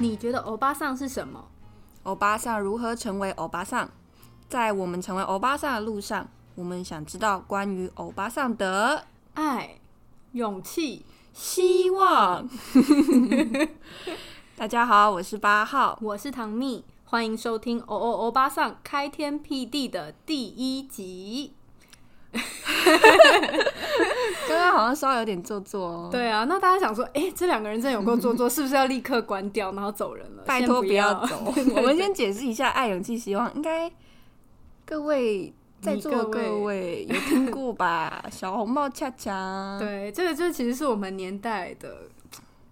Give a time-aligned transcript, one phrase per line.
[0.00, 1.44] 你觉得欧巴桑是什么？
[2.04, 3.86] 欧巴桑如何成为欧巴桑？
[4.48, 9.78] 在我们成为欧巴桑的路上，我们想知道关于欧巴桑的爱、
[10.32, 12.48] 勇气、希望。
[14.56, 21.52] 大家好，我是八号，我是唐蜜，欢迎收听《欧欧欧巴桑开天辟地》的第一集。
[24.48, 26.08] 刚刚好像稍微有点做作哦。
[26.10, 30.42] 对啊，那大家想说，哎、这两个人真的有够做作， 是不是要立刻关掉，然后走人了？
[30.44, 31.52] 拜托不要走。
[31.76, 33.90] 我们先解释一下爱、勇气、希望，应该
[34.84, 38.24] 各位在座的各位各位有听过吧？
[38.30, 42.08] 小红帽恰恰，对，这个这其实是我们年代的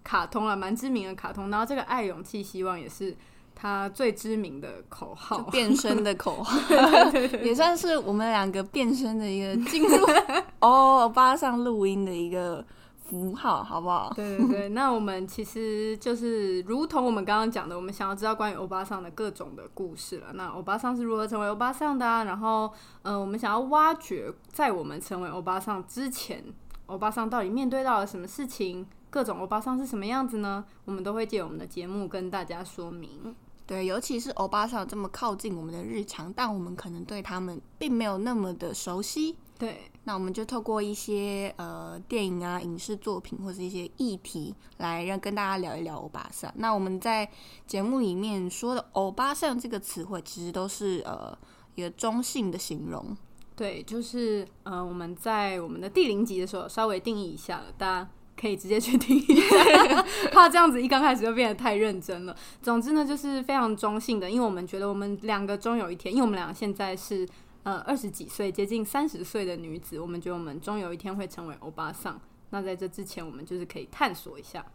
[0.03, 1.49] 卡通了，蛮知名的卡通。
[1.49, 3.15] 然后这个爱、勇气、希望也是
[3.59, 5.39] 它最知名的口号。
[5.51, 6.57] 变身的口号，
[7.43, 9.97] 也算是我们两个变身的一个进入
[10.61, 12.63] 哦欧巴上录音的一个
[13.03, 14.13] 符号，好不好？
[14.15, 20.27] 对对对，那我们其实就是如同我们刚刚讲的，我们想要知道关于欧巴桑的各种的故事了。
[20.33, 22.23] 那欧巴桑是如何成为欧巴桑的、啊？
[22.23, 22.71] 然后，
[23.01, 26.43] 呃，我们想要挖掘在我们成为欧巴桑之前，
[26.85, 28.85] 欧巴桑到底面对到了什么事情？
[29.09, 30.63] 各种欧巴桑是什么样子呢？
[30.85, 33.35] 我们都会借我们的节目跟大家说明。
[33.69, 39.37] 对，尤其是欧巴桑这么靠近我们的日常，但我们可能对他们并没有那么的熟悉。
[39.59, 46.51] 对，那我们就透过一些呃电影啊、影视作品或是一些议题来让跟大家聊一聊欧巴桑。
[46.55, 47.29] 那我们在
[47.67, 51.37] 节目里面说的“欧巴桑”这个词汇，其实都是呃
[51.75, 53.15] 一个中性的形容。
[53.55, 58.09] 对，就是呃，我们在我们的第零集的时候稍微定义一下了，大家
[58.39, 59.55] 可以直接去听一下，
[60.31, 62.35] 怕这样子一刚开始就变得太认真了。
[62.61, 67.27] 总之呢，就是非常中性的，因为我们觉得我们两个终有一天，因为我们两个现在是
[67.63, 72.19] 呃二十几岁，接近三十岁的女子，我们觉得我们终有一天会成为欧巴桑。
[72.51, 74.65] 那在这之前，我们就是可以探索一下。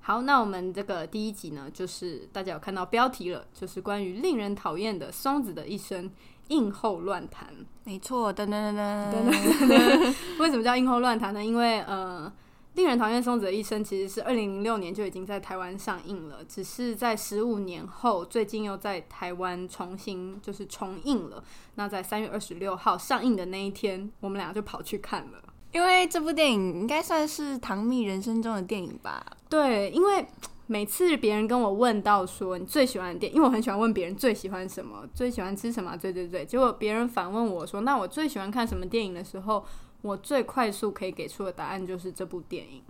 [0.00, 6.10] 好，那我们这个第一集呢，就是大家有看到标题了，就是关于令人讨厌的松子的一生，
[6.48, 7.48] 硬后乱谈。
[7.84, 8.76] 没错，噔噔噔
[9.10, 11.42] 噔噔 为什么叫硬后乱谈呢？
[11.42, 12.30] 因为呃，
[12.74, 21.42] 令人讨厌松子的一生其实是二零零六年就已经在台湾上映了，只是在十五年后，最近又在台湾重新就是重映了。
[21.76, 25.42] 那在三月二十六号上映的那一天，我们俩就跑去看了。
[25.72, 29.24] 因为这部电影应该算是唐蜜人生中的电影吧。
[29.48, 30.24] 对，因为
[30.66, 36.44] 每次别人跟我问到说你最喜欢的电影，因为我很喜欢问别人最喜欢什么，最喜欢吃什么啊，对对对。
[36.44, 39.64] 结果别人反问我说，那我最喜欢看什么电影的时候，
[40.04, 42.82] 我最快速可以给出的答案就是这部电影，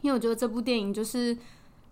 [0.00, 1.36] 因为我觉得这部电影就是。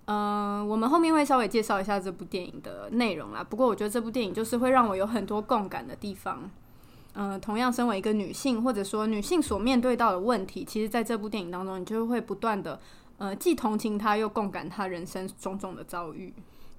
[0.06, 3.42] 嗯，我们后面会稍微介绍一下这部电影的内容啦。
[3.42, 6.50] 不过我觉得这部电影就是会让我有很多共感的地方。
[7.14, 12.80] 嗯，同样身为一个女性，或者说女性所面对到的问题，其实在这部电影当中，你就会不断的
[13.18, 16.34] 呃，既同情她，又共感她人生种种的遭遇。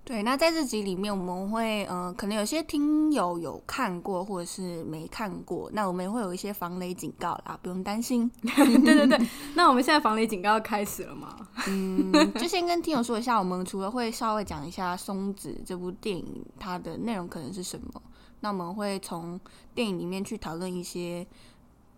[0.06, 8.30] 对，那在这集里面，我们会呃，可能有些听友有看过，或者是没看过，那我们也会有一些防雷警告啦，不用担心。
[8.44, 11.48] 对对对，那我们现在防雷警告要开始了吗？
[11.70, 18.02] 嗯，就先跟听友说一下，我们除了会稍微讲一下《松子》这部电影它的内容可能是什么，
[18.42, 19.40] 那我们会从
[19.74, 21.26] 电影里面去讨论一些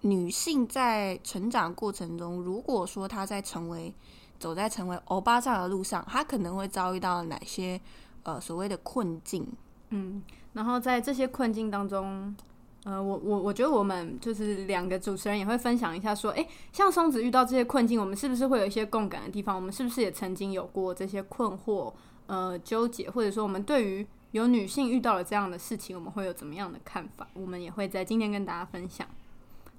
[0.02, 3.92] 女性在成长过程中，如果说她在成为
[4.40, 7.80] 走在成为欧巴桑的路上，他可能会遭遇到哪些
[8.24, 9.48] 呃所谓的困境。
[9.90, 10.22] 嗯，
[10.54, 12.36] 然后在这些困境当中，
[12.84, 19.56] 呃，我我我觉得我们就是两个主持人也会分享一下，说，诶，像松子遇到这些困境，我们是不是会有一些共感的地方？
[19.56, 21.94] 我们是不是也曾经有过这些困惑、
[22.28, 27.28] 呃纠结，或者说我们对于有女性遇到了这样的事情，我们会有怎么样的看法？
[27.34, 29.08] 我们也会在今天跟大家分享。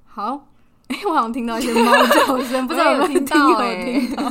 [0.05, 0.47] 好。
[0.89, 4.23] 哎、我好像听到一些猫叫声， 不知道有没有听到、我也有听到，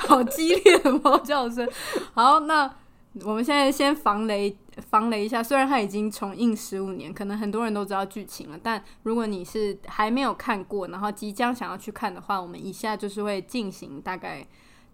[0.00, 1.68] 好激烈的猫叫声。
[2.14, 2.68] 好，那
[3.24, 4.56] 我们现在先防雷，
[4.90, 5.42] 防雷一下。
[5.42, 14.44] 虽然它已经重映十五年，可能很多人都知道剧情了，但如果你是还没有看过，然后即将想要去看的话，我们以下就是会进行大概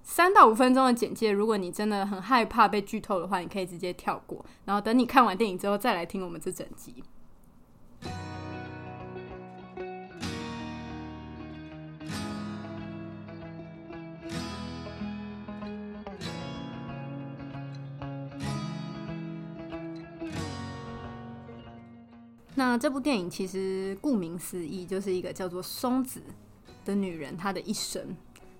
[0.02, 1.32] 三到五分钟的简介。
[1.32, 7.02] 如果你真的很害怕被剧透的话，你可以直接跳过，然后等你看完电影之后再来听我们这整集。
[22.56, 26.22] 那这部电影其实顾名思义，就是一个叫做松子
[26.84, 28.16] 的女人她的一生。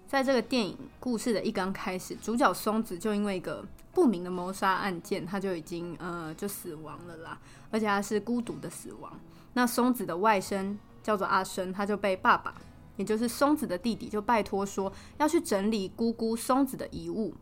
[0.07, 7.39] 在这个电影故事的一刚开始，主角松子就因为一个不明的谋杀案件，她就已经呃就死亡了啦，
[7.71, 9.13] 而且她是孤独的死亡。
[9.55, 12.55] 那松子的外甥叫做阿生，他就被爸爸，
[12.97, 17.33] 也就是松子的弟弟，就拜托说要去整理姑姑松子的遗物。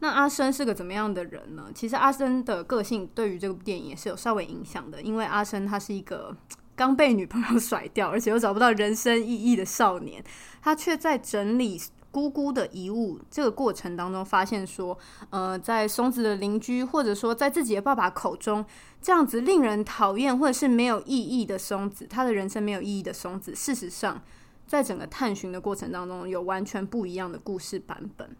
[0.00, 1.66] 那阿生是个怎么样的人呢？
[1.74, 6.36] 其实阿生的个性对于这部电影也是有稍微影响的，因为阿生他是一个
[6.76, 10.22] 刚被女朋友甩掉，而且又找不到人生意义的少年，
[10.62, 11.80] 他却在整理
[12.10, 14.96] 姑姑的遗物这个过程当中，发现说，
[15.30, 18.64] 呃，在松子的邻居或者说在自己的爸爸口中，
[19.02, 24.22] 这样子令人讨厌或者是没有意义的松子，他的人生没有意义的松子，事实上，
[24.66, 28.36] 在整个探寻的过程当中，有完全不一样的故事版本。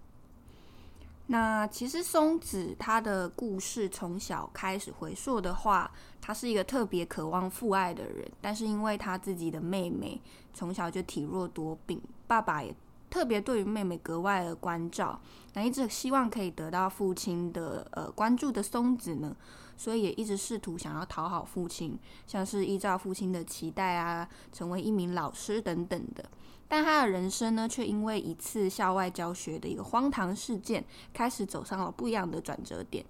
[1.31, 5.91] 那其实松子他的故事从小开始回溯的话，
[6.23, 10.19] 他是一个特别渴望父爱的人，但是因为他自己的妹妹
[10.55, 12.75] 从小就体弱多病，爸爸也
[13.11, 15.21] 特别对于妹妹格外的关照，
[15.53, 19.37] 那一直希望可以得到父亲的呃关注的松子呢，
[19.77, 26.25] 所以也一直试图想要讨好父亲，像是依照父亲的期待啊，成为一名老师等等的。
[26.69, 30.85] 但他的人生呢，却因为一次校外教学的一个荒唐事件，
[31.15, 33.05] 开始走上了不一样的转折点。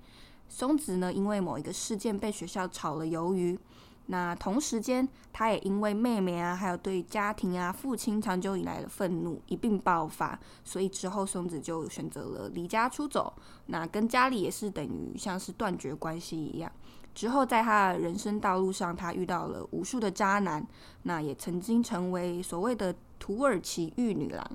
[0.48, 3.58] 松子呢，因为某一个事件被学校炒了鱿鱼。
[4.10, 13.34] 那同时间，他也因为妹妹啊，还有对家庭啊、父亲长久以来的愤怒一并爆发，所以之后松子就选择了离家出走。
[13.66, 16.72] 那跟家里也是等于像是断绝关系一样。
[17.18, 20.64] 之后，在他的人生道路上，他遇到了无数的渣男，
[21.02, 24.48] 那也曾经成为所谓的土耳其玉女郎，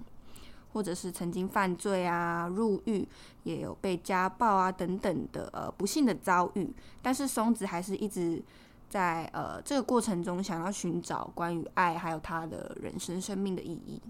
[0.72, 3.06] 或者是曾经犯罪啊、入狱，
[3.44, 6.74] 也有被家暴啊等等的呃不幸的遭遇。
[7.02, 8.42] 但是松子还是一直
[8.88, 14.02] 在呃这个过程中想要寻找关于爱，还有他的人生生命的意义。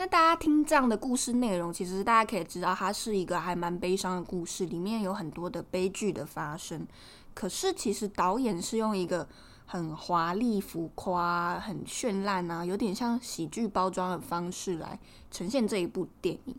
[0.00, 6.88] 那大家听这样的故事内容，其实大家可以知道，它是一个还蛮悲伤的故事，里面有很多的悲剧的发生。
[7.34, 9.28] 可是，其实导演是用一个
[9.66, 14.98] 很华丽、浮夸、很绚烂啊，有点像喜剧包装的方式来
[15.30, 16.56] 呈现这一部电影。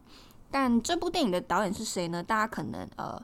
[0.51, 2.21] 但这部电影的导演是谁呢？
[2.21, 3.19] 大家可能呃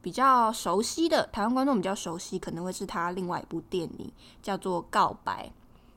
[0.00, 5.48] 比较熟悉的台湾观众比较熟悉，可能会是他另外一部电影叫做《告白》。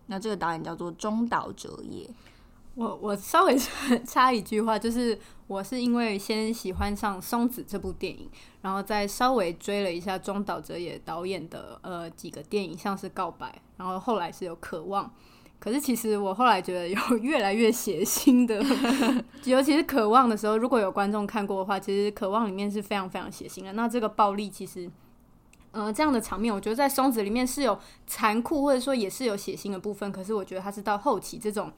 [0.07, 2.09] 那这个导演叫做中岛哲也。
[2.75, 3.57] 我我稍微
[4.05, 5.17] 插一句话，就是
[5.47, 8.29] 我是因为先喜欢上松子这部电影，
[8.61, 15.05] 然后再稍微追了一下中岛哲也导演的呃几个电影，像是《告白》，然后后来是有《渴望》，
[15.57, 18.61] 可是其实我后来觉得有越来越血腥的，
[19.45, 23.71] 尤其是《渴望》的时候，如果有观众看过的话，其实《渴望》里面是非常非常血腥的。
[23.71, 24.91] 那这个暴力其实，
[25.71, 31.71] 呃，这样的场面，我觉得在松子里面是有残酷或者说也是有血腥的部分，可是我觉得它是到后期这种。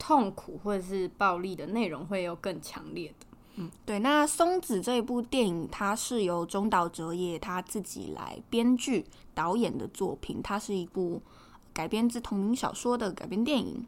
[0.00, 3.26] 痛苦或者是暴力的内容会有更强烈的。
[3.56, 3.98] 嗯，对。
[3.98, 9.04] 那松子这部电影，它是由中岛哲也他自己来编剧、
[9.34, 10.40] 导演的作品。
[10.42, 11.20] 它是一部
[11.74, 13.86] 改编自同名小说的改编电影。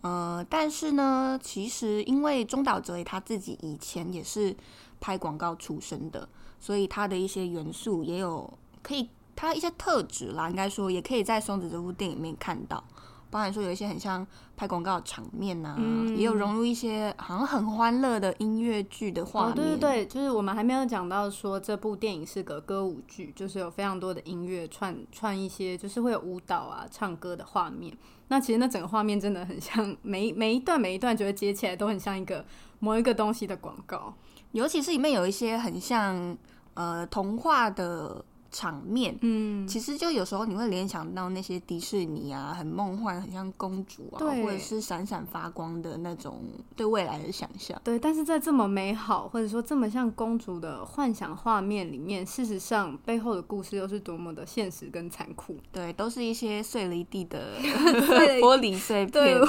[0.00, 4.56] 呃，但是呢，其实因为中岛哲也他自己以前也是
[4.98, 6.26] 拍广告出身的，
[6.58, 8.50] 所以他的一些元素也有
[8.82, 12.82] 可以，他一些特质啦，应该说也可以在松子这部电影里面看到。
[13.30, 15.76] 包含说有一些很像拍广告的场面呐，
[16.16, 19.54] 也有融入一些好像很欢乐的音乐剧的画面。
[19.54, 27.96] 对对对，就是我们还没有讲到说这部电影是个歌舞剧，就是有非常多的音乐串串一些，就是会有舞蹈啊、唱歌的画面。
[28.28, 32.44] 那其实那整个画面真的很像每每一段每一段，觉得接起来都很像一个
[32.80, 34.12] 某一个东西的广告，
[34.52, 36.36] 尤其是里面有一些很像
[36.74, 38.24] 呃童话的。
[38.50, 46.42] 场面，嗯，其实就有时候你会联想到那些迪士尼啊，很梦幻，很像公主啊，或者是闪闪发光的那种
[46.74, 47.80] 对未来的想象。
[47.84, 55.56] 对，但是在这么美好或者说这么像公主的幻想画面里面，事实上背后的故事又是多么的现实跟残酷。
[55.70, 57.56] 对，都是一些碎了一地的
[58.40, 59.40] 玻璃碎片。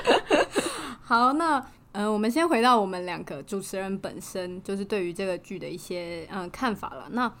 [1.02, 7.08] 好，那呃，我们先回到我们两个主持人本身，就是对于这个剧的一些嗯看法了。
[7.10, 7.32] 那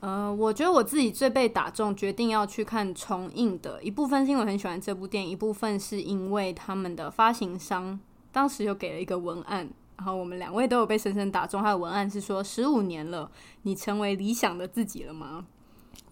[0.00, 8.00] 呃，我觉得我自己最被打中，决定要去看重映的一部分，是因为很喜欢这部电影；一部分是因为他们的发行商
[8.32, 11.62] 当时又给了一个文案，然后我们两位都有被深深打中。
[11.62, 13.30] 他的文案是说：“十五年了，
[13.64, 15.44] 你成为理想的自己了吗？”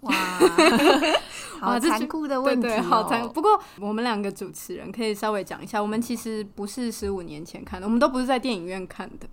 [0.02, 0.12] 哇，
[1.58, 3.26] 好残酷的问题，好残。
[3.30, 9.26] 不过我们两个主持人可以稍微讲一下，我们其实不是十五年前看的，我们都不是在电影院看的。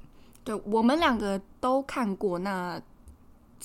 [0.45, 2.81] 对，我们两个都看过那。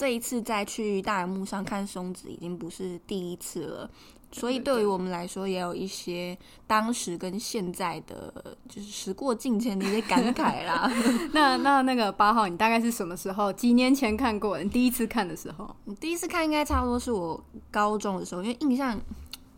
[0.01, 3.91] 这一次再去大荧幕上看松子已经不是第一次了，
[4.33, 6.35] 所以对于我们来说也有一些
[6.67, 10.91] 当时跟现在的就是时过境迁的一些感慨啦。
[11.35, 13.53] 那那那个八号，你大概是什么时候？
[13.53, 14.59] 几年前看过？
[14.59, 15.77] 你第一次看的时候？
[15.85, 17.39] 你第一次看应该差不多是我
[17.71, 18.99] 高中的时候，因为印象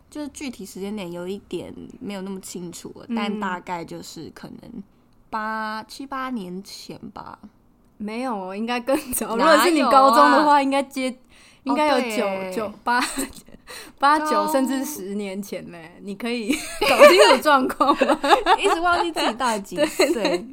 [0.09, 4.83] 就是具体时间点有一点没有那么清楚了，但大概就是可能
[5.29, 7.39] 八七八年前吧。
[7.97, 9.35] 没有哦，应该更早。
[9.37, 11.15] 如果是你高中的啊话，应该接
[11.63, 12.99] 应该有九九八
[13.97, 15.93] 八九甚至十年前嘞。
[16.01, 16.53] 你可以
[16.89, 18.19] 搞清楚状况吗？
[18.59, 20.45] 一直忘记自己到底几岁。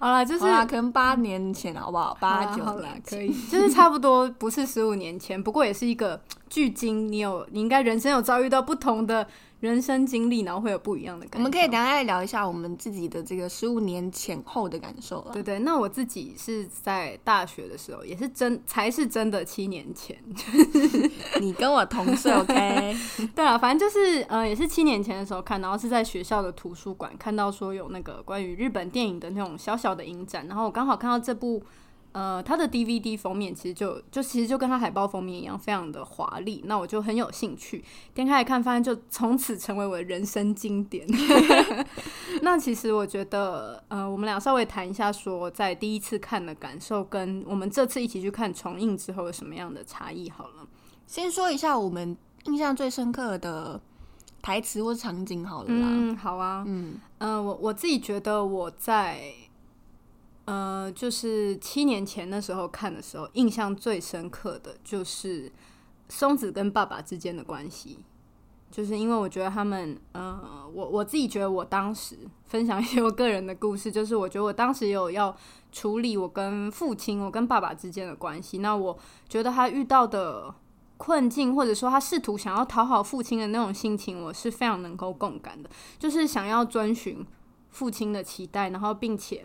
[0.00, 2.16] 好了，就是，可能八年前好不好？
[2.20, 9.26] 八九好啦可以，就是差不多不是十五年前，不过也是一个距今你有你应该人生有遭遇到不同的
[9.60, 11.38] 人生经历，然后会有不一样的感受。
[11.38, 15.32] 我们可以等下再聊一下我们自己的这个十五年前后的感受了。
[15.32, 20.16] 对对，那我自己是在大学的时候，也是真才是真的七年前。
[21.40, 22.96] 你跟我同岁，OK？
[23.34, 31.60] 对啊，反正就是呃，也是七年前的时候看，然后是在学校的图书馆看到说有那个关于日本电影的那种小小的影展，然后我刚好看到这部
[32.12, 37.84] 呃它的 DVD 封面，其实就就其实就跟它海报封面一样，非常的华丽，那我就很有兴趣
[38.14, 41.06] 点开来看，发现就从此成为我的人生经典。
[42.42, 50.66] 那其实我觉得呃，我们俩稍微谈一下说，在第一次看的感受，跟我们这次一起去看重映之后有什么样的差异好了。
[51.06, 53.80] 先说一下我们印象最深刻的
[54.40, 55.86] 台词或场景好了啦。
[55.88, 56.64] 嗯，好啊。
[56.66, 59.32] 嗯，嗯，我我自己觉得我在
[60.50, 65.52] 呃，就是七年前那时候看的时候，印象最深刻的就是
[66.08, 67.98] 松子跟爸爸之间的关系。
[68.70, 75.36] 就是因为我觉得他们，呃，我我自己觉得我当时分享一些我个人的故事，就是我觉得我当时有要
[75.70, 78.58] 处理我跟父亲、我跟爸爸之间的关系。
[78.58, 80.54] 那我觉得他遇到的
[80.96, 85.68] 困境，或者说他试图想要讨好父亲的那种心情，我是非常能够共感的。
[85.98, 87.26] 就是想要遵循
[87.68, 89.44] 父亲的期待，然后并且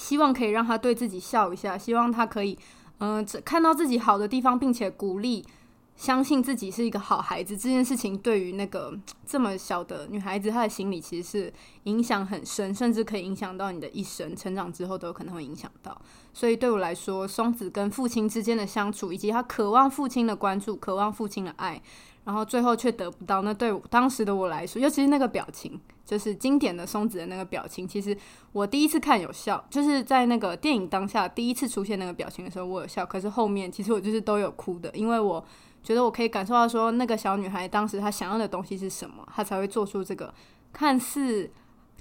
[0.00, 2.58] 希望可以让他对自己笑一下，希望他可以
[2.98, 5.44] 嗯、看到自己好的地方，并且鼓励。
[5.96, 11.52] 相信自己是一个好孩子这件事情，对于那个这么小的女孩子，她的心理其实是
[11.82, 16.00] 影响很深，甚至可以影响到你的一生，成长之后都有可能会影响到。
[16.32, 21.78] 所以对我来说，双子跟父亲之间的相处，以及他渴望父亲的关注，渴望父亲的爱，
[22.24, 27.88] 然后最后却得不到，那对当时的我来说，尤其是那个表情，就是经典的松子的那个表情。
[27.88, 28.16] 其实
[28.52, 33.04] 我第一次看有笑，就是在那个电影当下第一次出现那个表情的时候，我有笑。
[33.06, 35.44] 可是后面其实我就是都有哭的，因为我
[35.82, 40.32] 觉得我可以感受到说，那个小女孩当时她想要的东西是什么，她才会做出这个
[40.72, 41.50] 看似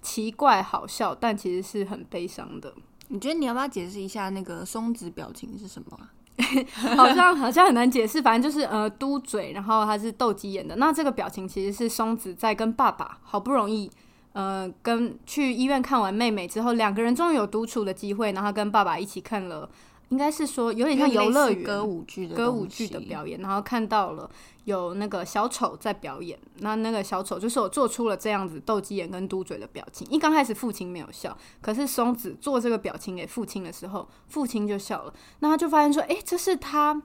[0.02, 2.74] 奇怪好笑，但其实是很悲伤的。
[3.08, 5.98] 你觉得你要不要解释一下那个松子表情是什么？
[6.96, 10.76] 好像好像很难解释，反正就是呃嘟嘴，然后他是斗鸡眼的。
[10.78, 13.90] 那这个表情其实是松子在跟爸爸好不容易
[14.34, 19.70] 呃跟去医院看完妹妹之后，两个人终于有独处的机会，然后跟爸爸一起看了，
[20.10, 24.30] 应该是说有点像游乐园歌舞剧的歌舞剧的表演，然后看到了
[24.66, 30.08] 有那个小丑在表演，那那个小丑就是我做出了这样子斗鸡眼跟嘟嘴的表情。
[30.10, 35.14] 一刚开始父亲没有笑，可是松子做这个表情给父亲的时候，父亲就笑了。
[35.40, 37.02] 那他就发现说，诶，这是他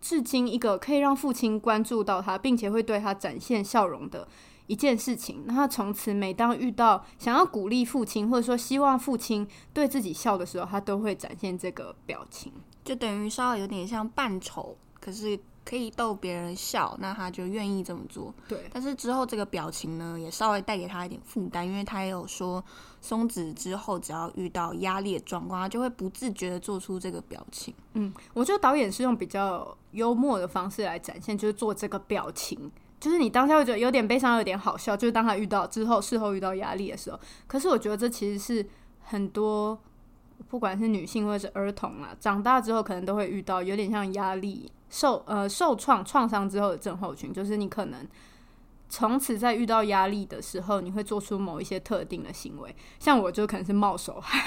[0.00, 4.26] 至今一个可以让父亲关注到他，并且会对他展现笑容的
[4.68, 5.42] 一件事情。
[5.46, 9.44] 那他从此每当遇到想要鼓励父亲，或者说希望父亲
[9.74, 12.52] 对自己笑的时候，他都会展现这个表情。
[12.84, 18.32] 就等于稍微有点像扮丑，可是可以逗别人笑，那他就愿意这么做。
[18.48, 22.64] 对，但是之后这个表情呢，也稍微带给他一点负担，因为他也有说，
[23.02, 27.74] 松子之后只要遇到压力的状况，他就会不自觉的做出这个表情。
[27.92, 32.70] 嗯，我觉得导演是用比较幽默的方式来展现，就是做这个表情。
[33.00, 37.18] 就是你当下会觉得有点悲伤，有点好笑，就是当他遇到之后，事后遇到压力的时候。
[37.46, 38.66] 可是我觉得这其实是
[39.02, 39.78] 很多
[40.48, 48.06] 不管是女性或者是儿童啊，长大之后可能都会遇到，有点像压力受呃受创创伤之后的症候群，就是你可能
[48.88, 52.74] 从此在遇到压力的时候，你会做出某一些特定的行为。
[52.98, 54.42] 像我就可能是冒手汗，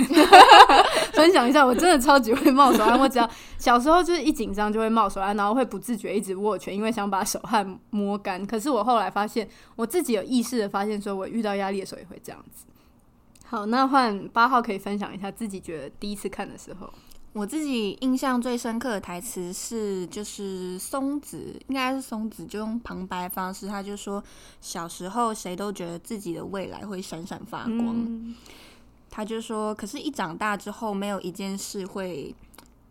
[1.14, 3.00] 分享一下，我真的超级会冒手汗。
[3.00, 8.44] 我只要小时候就是一紧张就会冒手汗，然后会不自觉一直握拳，因为想把手汗摸干。
[8.46, 12.66] 可是我后来发现，我自己有意识的发现，说我遇到压力的时候也会这样子。
[13.46, 16.92] 好，那换八号可以分享一下自己觉得第一次看的时候，
[17.34, 24.22] 我自己印象最深刻的台词是，就是松子，应该是松子，就用旁白方式，他就说
[24.60, 28.36] 小时候谁都觉得自己的未来会闪闪发光，嗯
[29.10, 32.34] 他就说，可是，一长大之后，没有一件事会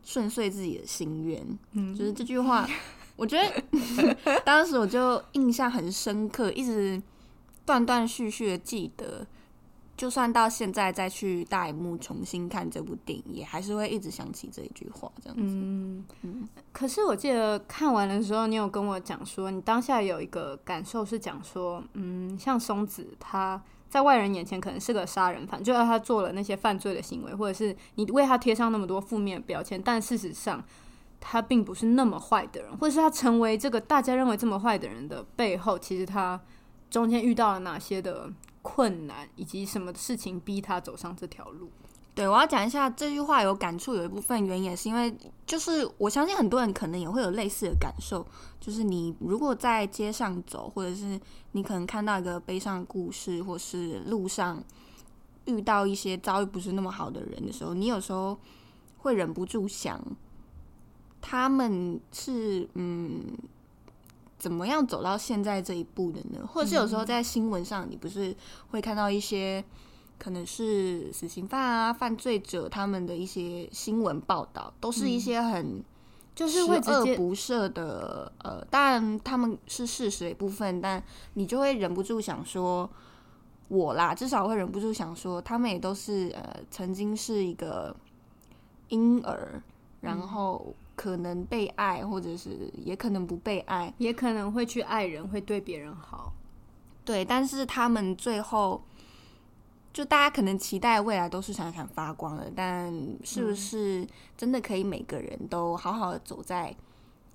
[0.02, 1.42] 顺遂自己的心愿。
[1.72, 2.68] 嗯就是这句话，
[3.16, 7.02] 我觉得 当时我就印象很深刻，一直
[7.64, 9.26] 断断续续的记得。
[10.00, 15.42] 就算到现在再去大荧幕重新看这部电影，也还是会一直想起这一句话，这样子。
[15.44, 30.64] 嗯嗯可是我记得看完的时候，你有跟我讲说，你当下有一个感受是讲说，嗯，像松子他在外人眼前可能是个杀人犯，就要他做了那些犯罪的行为，或者是你为他贴上那么多负面标签，但事实上
[31.20, 36.40] 他并不是那么坏的人，或者是他成为这个大家认为这么坏的人的背后，其实他
[36.88, 38.30] 中间遇到了哪些的
[38.62, 41.70] 困难，以及什么事情逼他走上这条路。
[42.12, 48.26] 对，我要讲一下这句话有感触，有一部分原因也是因为，就是我相信很多人可能也会有类似的感受，
[48.60, 51.18] 就是你如果在街上走，或者是
[51.52, 54.62] 你可能看到一个悲伤故事，或是路上
[55.44, 58.36] 遇到一些遭遇不是那么好的人的时候，你有时候
[58.98, 60.04] 会忍不住想，
[61.22, 63.24] 他们是嗯
[64.40, 66.44] 怎么样走到现在这一步的呢？
[66.52, 68.34] 或者是有时候在新闻上，你不是
[68.72, 69.64] 会看到一些。
[70.22, 75.82] 可能是死刑犯啊、犯罪者他们的一些新闻报道，都是一些很
[76.34, 78.30] 就是会恶不赦的。
[78.44, 82.90] 呃，当然他们是事实的一部分，但你就会忍不住想说，
[83.68, 87.96] 我啦，至少会忍不住想说，他们也都是呃曾经是一个
[88.88, 89.62] 婴儿，
[90.02, 96.32] 然后可能被爱，或者是也可能不被爱，也可能会去爱人，会对别人好。
[97.06, 98.82] 对，但是他们最后。
[99.92, 106.72] 就大家可能期待未来都是闪闪发光的，但是不是真的可以每个人都好好的走在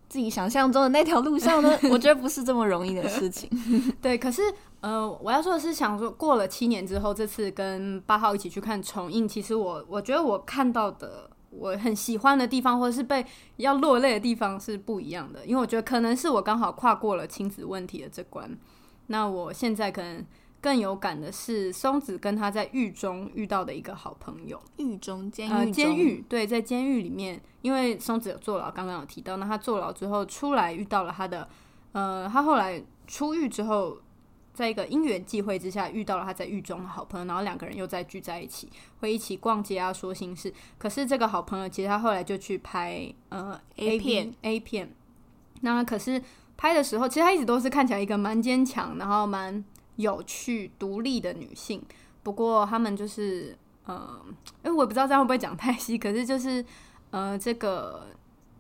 [0.08, 1.78] 自己想象中的那条路上呢？
[1.92, 3.50] 我觉得不是这么容易的事情。
[4.02, 4.42] 对，可是
[4.80, 13.26] 呃，我要说的是，想说过了七年之后，这次跟八号一起去看重映，其实我我觉得我看到的我很喜欢的地方，或者是被
[13.58, 18.50] 要落泪的地方是不一样的，因为我觉得可能是我刚好跨过了亲子问题的这关，
[19.08, 20.26] 那我现在可能。
[20.62, 24.60] 更有感的是松子跟他在狱中遇到的一个好朋友。
[24.78, 31.48] 狱中监狱监狱对，在监狱里面，因为松子有坐牢，刚刚有提到，那他坐牢之后出来遇到了他的，
[31.92, 33.96] 呃，他后来出狱之后，
[34.56, 38.68] 在一个因缘际会之下遇到了他在狱中的好朋友，然后两个人又再聚在一起，
[39.02, 40.52] 会一起逛街啊，说心事。
[40.78, 44.92] 可是这个好朋友其实他后来就去拍呃 A 片 A 片，
[45.62, 46.20] 那可是
[46.58, 49.64] 拍的时候，其实他一直都是看起来一个蛮坚强，然后蛮。
[49.98, 51.82] 有趣、独立的女性，
[52.22, 54.20] 不过他们就是，呃，
[54.62, 56.66] 因为我也不知道这样会不会讲太细，可是就是，
[57.12, 58.08] 呃，这个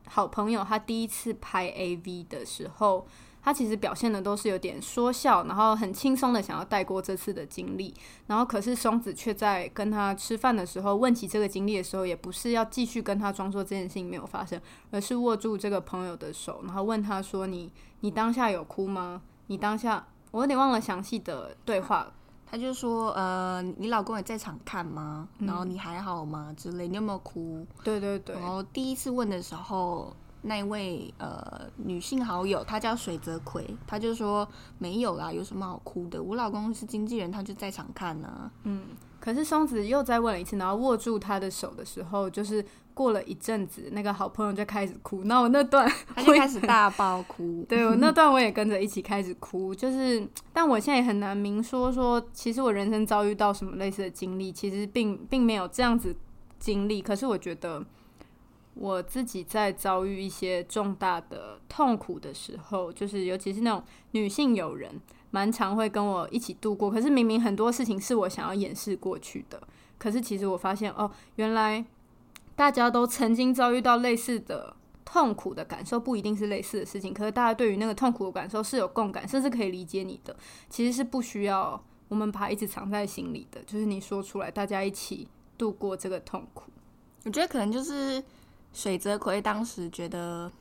[0.07, 3.05] 好朋友他第一次拍 AV 的时候，
[3.45, 7.93] 他其实表现的都是有点说笑，然后很轻松的想要带过这次的经历，
[8.25, 19.21] 然后可是松子却在跟他吃饭的时候问起这个经历的时候，也不是要继续跟他装作这件事情没有发生，而是握住这个朋友的手，然后问他说：“你你当下有哭吗？
[19.45, 22.11] 你当下？”我有点忘了详细的对话，
[22.45, 25.29] 他就说：“呃，你老公也在场看吗？
[25.37, 26.51] 然后你还好吗？
[26.57, 28.35] 之类，你有没有哭？”对对对。
[28.35, 30.11] 然后第一次问的时候，
[30.45, 34.47] 那位呃女性好友，她叫水泽葵，她就说
[34.79, 36.21] ：“没有啦，有什么好哭的？
[36.21, 38.83] 我老公是经纪人，他就在场看呢。”嗯。
[39.19, 45.23] 可是松子又再问了一次，然后握住他的手的时候，就是过了一阵子，那个好朋友就开始哭。
[45.23, 49.73] 那我那段他就开始大爆哭， 对我那段我也跟着一起开始哭。
[49.73, 56.15] 就是，但我现在也很难明说说，其实我人生遭遇到什么类似的经历，其实并并没有这样子
[56.59, 57.01] 经历。
[57.01, 57.83] 可是我觉得
[58.75, 65.01] 我自己在遭遇一些重大的痛苦的时候，就是尤其是那种女性友人。
[65.31, 69.61] 蛮常会跟我一起度过，可是明明很多事情是我想要掩饰过去的，
[69.97, 71.83] 可是其实我发现哦，原来
[72.55, 80.33] 大家都曾经遭遇到类似的痛苦的感受，不一定是类似的事情，可是大家对于那个痛苦的感受是有共感，甚至可以理解你的，
[80.69, 86.71] 其实是不需要我们把它一直藏在心里的，就是你说出来，大家一起度过这个痛苦。
[87.25, 88.23] 我觉得可能就是
[88.75, 90.51] 水泽葵当时觉得。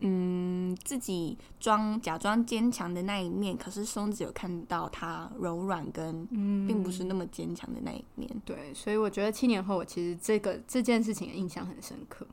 [0.00, 6.26] 嗯，自己装假装坚强的那一面，可是松子有看到他柔软跟
[6.66, 8.30] 并不是那么坚强的那一面。
[8.44, 12.26] 对，所以我觉得七年后，我其实这个这件事情印象很深刻。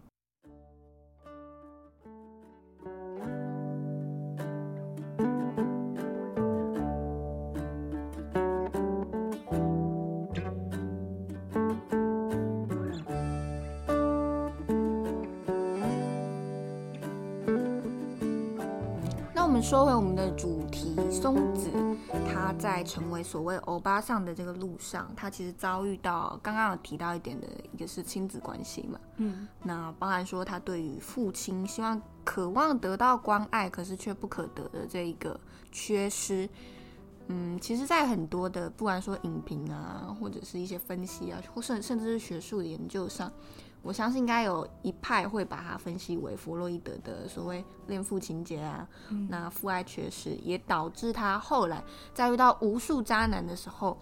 [20.23, 21.69] 的主题，松子
[22.25, 35.37] 他在成为所谓欧巴桑的这个路上，他其实遭遇到刚刚有提到一点的一个是亲子关系嘛，嗯，那包含说他对于父亲希望渴望得到关爱，可是却不可得的这一个
[35.73, 36.47] 缺失，
[37.27, 43.29] 嗯，其实，在很多的不管说影评啊，或者是一些分析啊，或甚甚至是学术的研究上，
[43.83, 48.87] 我相信应该有一派会把它分析为弗洛伊德的所谓恋父情节啊，
[49.27, 53.99] 那父爱缺失也导致他后来在遇到无数渣男的时候，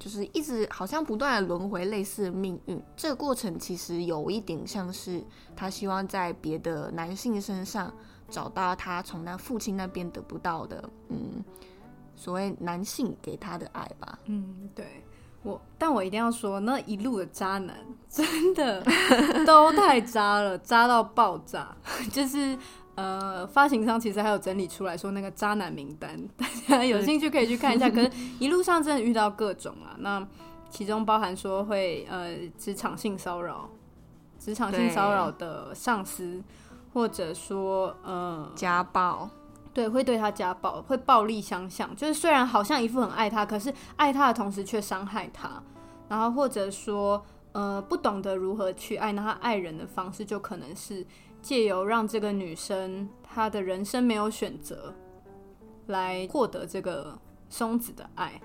[0.00, 2.82] 就是一直好像不断的轮回类似的命运。
[2.96, 7.94] 这个过程其实有一点像是他希望在别的男性身上
[8.28, 11.44] 找到他从他父亲那边得不到的，嗯，
[12.16, 14.18] 所谓男性给他的爱吧。
[14.24, 15.04] 嗯，对。
[15.42, 17.74] 我，但我一定要说，那一路的渣男
[18.08, 18.84] 真的
[19.46, 21.74] 都太渣了，渣到爆炸。
[22.12, 22.58] 就是
[22.94, 27.88] 呃，发行商其实还有整理出来说那个渣男名单，大家有兴趣可以去看一下。
[27.90, 30.26] 可是一路上真的遇到各种啊，那
[30.68, 33.68] 其中包含说会呃职场性骚扰、
[34.38, 36.42] 职场性骚扰的上司，
[36.92, 39.30] 或者说呃家暴。
[39.72, 45.62] 对，会对他家暴，会暴力相向，就是虽然好像一副很爱他，可是爱他的同时却伤害他。
[46.08, 51.06] 然后或者说，呃，不懂得如何去爱，那他爱人的方式就可能是
[51.40, 54.92] 借由让这个女生她的人生没有选择，
[55.86, 57.16] 来获得这个
[57.48, 58.40] 松子的爱。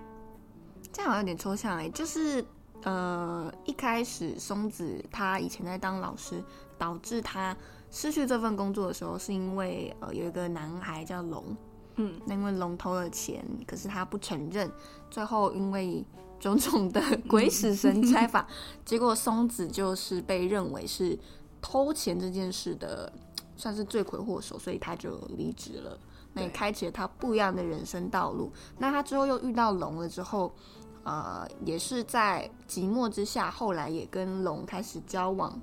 [0.94, 2.46] 这样好像有点抽象哎，就是
[2.84, 6.44] 呃，一开始松子她以前在当老师，
[6.78, 7.58] 导致她。
[7.96, 11.56] 失去这份工作的时候，是因为呃有一个男孩叫龙，
[11.96, 14.70] 嗯，那因为龙偷了钱，可是他不承认，
[15.10, 16.04] 最后因为
[16.38, 18.46] 种种的鬼使神差 法，
[18.84, 21.18] 结果松子就是被认为是
[21.62, 23.10] 偷钱这件事的
[23.56, 25.98] 算是罪魁祸首，所以他就离职了，
[26.34, 28.52] 那也开启了他不一样的人生道路。
[28.78, 30.54] 那他之后又遇到龙了之后，
[31.04, 35.58] 呃，也是在寂寞之下，后来也跟龙开始交往。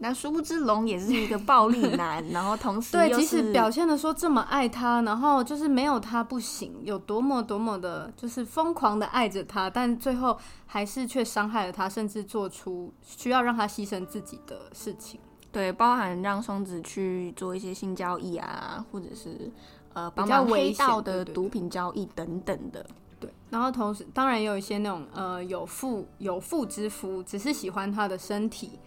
[0.00, 15.18] 那殊不知龙也是一个暴力男， 然后同时对，即使表现的说这么爱他，然后就是没有他不行，有多么多么的，就是疯狂的爱着他，但最后还是却伤害了他，甚至做出需要让他牺牲自己的事情。
[15.50, 19.50] 对，包含让双子去做一些性交易啊，或者是
[19.94, 22.86] 呃比较危道的毒品交易等等的。
[23.18, 28.78] 对，然后同时当然也有一些那种呃有妇有妇之夫，只是喜欢他的身体。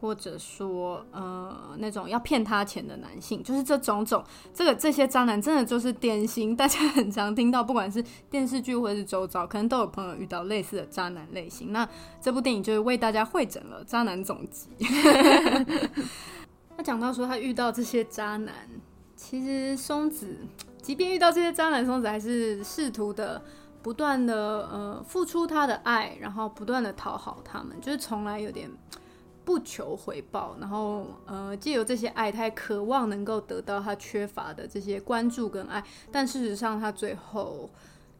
[0.00, 11.70] 或者说，呃，那种要骗他钱的男性，就是这种种，这个这些渣男真的就是典型，大家 很常听到，不管是电视剧或者是周遭，可能都有朋友遇到类似的渣男类型。
[11.70, 11.86] 那
[12.18, 14.68] 这部电影就是为大家汇整了渣男总集。
[16.74, 18.54] 他讲到说，他遇到这些渣男，
[19.14, 20.34] 其实松子，
[20.80, 23.42] 即便遇到这些渣男，松子还是试图的
[23.82, 24.34] 不断的
[24.72, 28.70] 呃付出他的爱，然后不断的讨好他们，就是从来有点。
[29.44, 37.68] 不求回报，然后呃，借由这些爱，他渴望能够得到他缺乏的这些关注跟爱，但事实上，他最后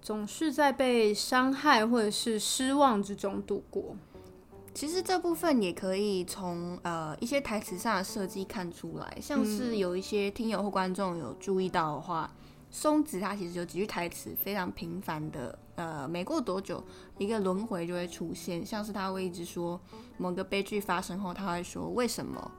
[0.02, 3.96] 总是在被伤害或者是失望之中度过。
[4.72, 12.32] 其实这部分也可以从呃一些台词上的设计看出来，像是有一些听友或观众有注意到的话。
[12.70, 16.82] 松子他其实有几句台词非常频繁的，呃，没过多久
[17.18, 19.80] 一个轮回就会出现，像是他会一直说
[20.16, 22.50] 某个悲剧发生后，他会说为什么？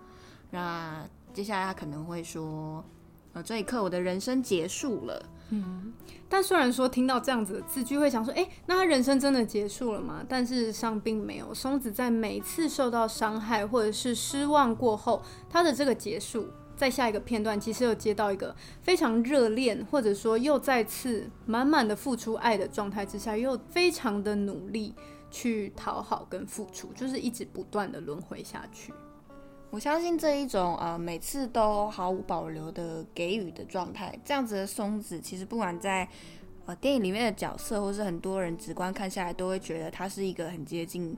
[0.51, 2.83] 那接下来他可能会说，
[3.31, 5.25] 呃，这一刻我的人生结束了。
[5.53, 5.93] 嗯，
[6.29, 10.23] 但虽然说听到这样子的字句会想说，哎，那他人生真的结束了吗？
[10.27, 11.53] 但事实上并没有。
[11.53, 16.47] 松子在每次受到伤害或者是失望过后，他的这个结束。
[16.81, 24.95] 在下一个片段，其实有接到一个非常热恋，或者说又再次满满的付出爱的状态之下，又非常的努力
[25.29, 28.91] 去讨好跟付出，就是一直不断的轮回下去。
[29.69, 36.09] 我相信这一种呃每次都毫无保留的给予的状态，这样子的松子，其实不管在
[36.65, 41.15] 呃电影里面的角色，或是很多人直观看下来，都会觉得她是一个很接近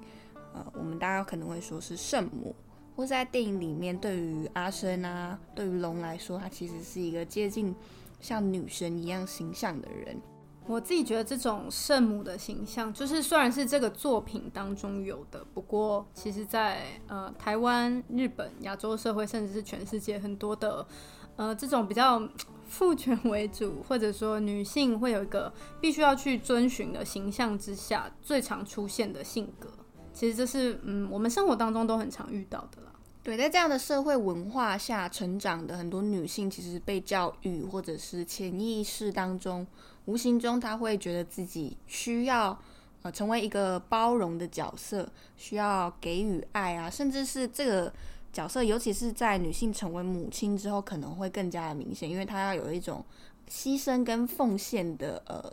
[0.54, 2.54] 呃我们大家可能会说是圣母。
[2.95, 7.75] 或在电影里面，对于阿生啊，对于龙来说，他其实是一个接近
[8.19, 10.19] 像女神一样形象的人。
[10.65, 20.88] 我自己觉得这种圣母的形象，就是虽然是这个作品当中有的，不过其实，在呃台湾、日本、亚洲社会，甚至是全世界很多的
[21.36, 22.21] 呃这种比较
[22.65, 25.51] 父权为主，或者说女性会有一个
[25.82, 29.69] 必须要去遵循的形象之下，最常出现的性格。
[30.13, 32.91] 其实这是嗯，我们生活当中都很常遇到的啦。
[33.23, 39.65] 对，在这样的社会文化下成长的很多女性，其实被教育或者是潜意识当中，
[40.06, 42.58] 无形中她会觉得自己需要
[43.02, 47.91] 呃成为一个包容的角色，需要给予爱啊，甚至是这个
[48.32, 53.04] 角色，尤其是在女性成为母亲之后，可能会更加的明显，因为她要有一种
[53.49, 55.52] 牺牲跟奉献的呃。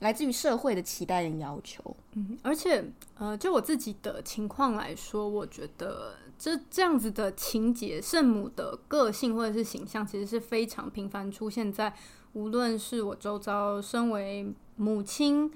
[0.00, 2.84] 来自于社会的期待跟要求，嗯，而且，
[3.18, 11.94] 呃，就我自己的情况来说，我觉得这这样子的情节，圣母的个性或者是形象，其实是非常频繁出现在
[12.32, 15.50] 无论是我周遭身为母亲。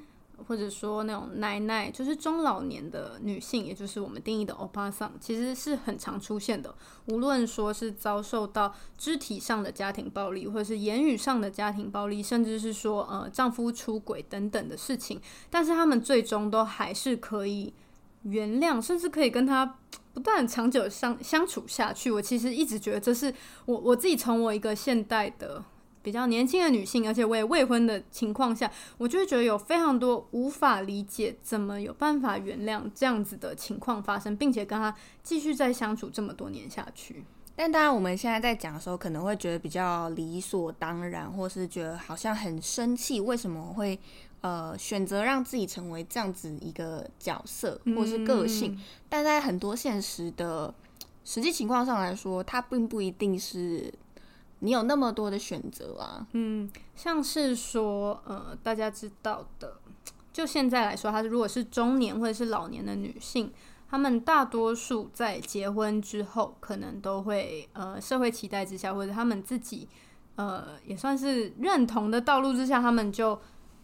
[0.47, 6.75] 或者说那种奶奶，就是中老年的女性，也就是我们定义的欧巴桑，其实是很常出现的。
[7.07, 15.21] 无论说是遭受到肢体上的家庭暴力，或者是言语上的家庭暴力，甚至是说呃丈夫出轨等等的事情，
[15.51, 17.75] 但是他们最终都还是可以
[18.23, 19.79] 原谅，甚至可以跟他
[20.15, 22.11] 不断长久相相处下去。
[22.11, 23.35] 我其实一直觉得这是
[23.67, 25.65] 我我自己从我一个现代的。
[26.03, 37.25] 比较年轻的女性，而且我也未婚的情况下，我就会觉得有非常多无法理解，怎么有办法原谅这样子的情况发生，并且跟他继续再相处这么多年下去。
[37.57, 43.99] 但当然，我们现在在讲的时候，可能会觉得比较理所当然，或是觉得好像很生气，为什么会
[44.41, 48.79] 呃选择让自己成为这样子一个角色或是个性？
[49.09, 50.73] 但在很多现实的
[51.25, 53.93] 实际情况上来说，它并不一定是。
[54.61, 59.77] 你有那么多的选择啊，嗯，像是说，呃，大家知道的，
[60.33, 63.53] 就现在来说，她如果是中年或者是老年的女性，
[63.89, 69.89] 她们大多数在结婚之后，可能都会，呃，社会期待之下，或者她们自己，
[70.35, 73.41] 呃，也算是认同的道路之下，她们就，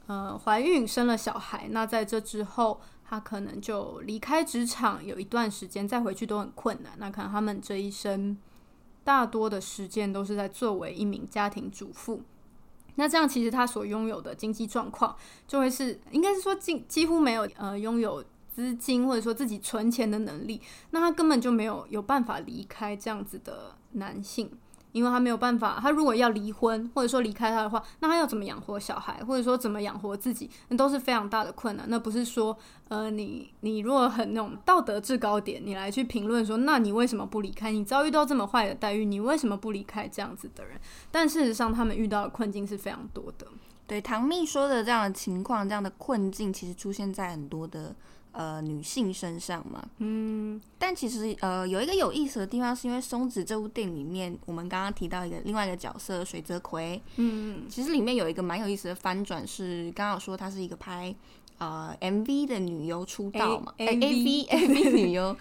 [0.08, 1.68] 呃，怀孕生了小孩。
[1.70, 6.94] 那在这之后，她可能就离开职场，有一段时间再回去都很困难。
[6.98, 8.36] 那可能她们这一生。
[9.04, 12.22] 大多的时间都是在作为一名家庭主妇，
[12.94, 15.14] 那这样其实他所拥有的经济状况
[15.46, 24.50] 就会是，应该是说几几乎没有呃拥有资金或者说自己存钱的能力，那他根本就没有有办法离开这样子的男性。
[24.94, 31.84] 因为他没有办法，他如果要离婚或者说离开他的话，那他要怎么养活小孩，或者说怎么养活自己，那都是非常大的困难。
[31.88, 37.72] 那不是说，呃，你你如果很那种道德制高点，你来去评论说，那你为什么不离开？
[37.72, 40.80] 你遭遇到这么坏的待遇，你为什么不离开这样子的人？
[41.10, 43.48] 但事实上，他们遇到的困境是非常多的。
[43.88, 47.96] 对，唐蜜说的这样的情况，这样的困境，其实出现在很多的。
[48.36, 61.14] 呃，女性身上嘛，嗯，但其实呃，有一个有意思的地方，是因为松子这部电影里面，我们刚刚提到一个另外一个角色水泽葵，嗯，其实里面有一个蛮有意思的翻转，是刚好说她是一个拍
[61.58, 65.36] 呃 MV 的女优出道嘛，A V A V 女优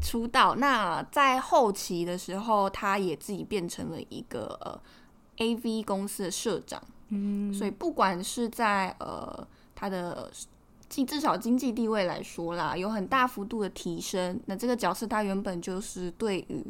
[0.00, 4.80] 出道，那在后期的时候，她也自己变成了一个呃
[5.38, 10.30] A V 公司的社长，嗯，所以不管是在呃她的。
[10.88, 14.40] 即至少经济地位来说啦，有很大幅度的提升。
[14.46, 16.64] 那这个角色他原本就是对于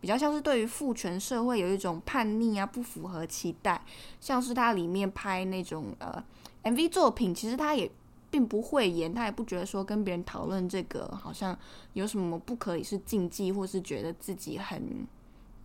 [0.00, 3.84] 比较像是对于父权社会有一种叛逆啊，不符合期待。
[4.20, 6.22] 像是他里面拍那种呃
[6.62, 7.90] MV 作品，其实他也
[8.30, 11.58] 并不会演，他也不觉得说跟别人讨论这个好像
[11.94, 15.06] 有什么不可以是禁忌，或是觉得自己很。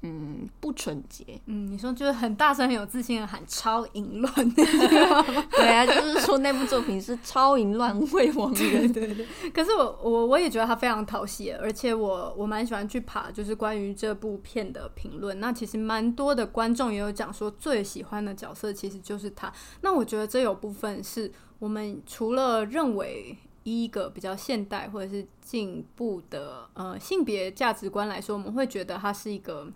[0.01, 1.25] 嗯，不纯洁。
[1.45, 8.91] 嗯，你说就是很大声、很有自信的喊“超淫乱”， 对啊，就是说那部作品是超淫乱未亡人。
[8.93, 9.27] 对对。
[9.53, 15.38] 可是我我我也觉得他非常讨喜，而且我我蛮喜欢去爬，就是关于这部片的评论。
[15.41, 19.51] 那其实蛮多的观众也有讲说，最喜欢的角色其实就是他。
[19.81, 29.67] 那我觉得这有部分是我们除了认为一个比较现代或者是进步的呃性别价值观来说，我们会觉得他是一个。